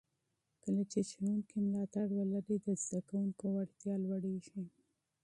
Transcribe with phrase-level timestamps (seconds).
[0.63, 4.61] کله چې ښوونکي ملاتړ ولري، د زده کوونکو وړتیا لوړېږي.